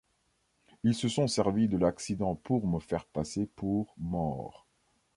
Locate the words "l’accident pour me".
1.77-2.79